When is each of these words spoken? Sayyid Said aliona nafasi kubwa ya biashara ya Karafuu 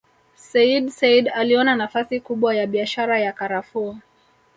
Sayyid 0.35 0.89
Said 0.91 1.27
aliona 1.33 1.75
nafasi 1.75 2.19
kubwa 2.19 2.55
ya 2.55 2.67
biashara 2.67 3.19
ya 3.19 3.33
Karafuu 3.33 3.97